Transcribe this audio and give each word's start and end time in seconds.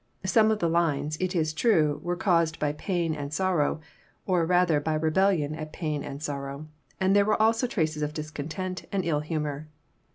Some 0.25 0.49
of 0.49 0.57
the 0.57 0.67
lines, 0.67 1.15
it 1.19 1.35
is 1.35 1.53
true, 1.53 2.01
were 2.03 2.15
caused 2.15 2.57
by 2.57 2.71
pain 2.73 3.13
and 3.13 3.31
sorrow, 3.31 3.81
or 4.25 4.47
rather 4.47 4.79
by 4.79 4.95
rebellion 4.95 5.53
at 5.53 5.71
pain 5.73 6.03
and 6.03 6.23
sor 6.23 6.45
row, 6.45 6.65
and 6.99 7.15
there 7.15 7.23
were 7.23 7.39
also 7.39 7.67
traces 7.67 8.01
of 8.01 8.11
discontent 8.15 8.85
and 8.91 9.05
ill 9.05 9.19
humor. 9.19 9.67